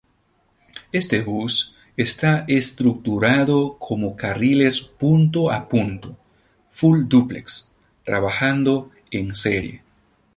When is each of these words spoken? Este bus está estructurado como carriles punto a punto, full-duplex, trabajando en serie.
Este 0.91 1.21
bus 1.21 1.75
está 1.95 2.43
estructurado 2.47 3.77
como 3.77 4.15
carriles 4.15 4.81
punto 4.81 5.51
a 5.51 5.69
punto, 5.69 6.17
full-duplex, 6.71 7.71
trabajando 8.03 8.89
en 9.11 9.35
serie. 9.35 9.83